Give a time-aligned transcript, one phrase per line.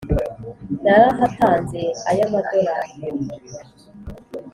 [0.83, 2.91] Narahatanze ay' amadolari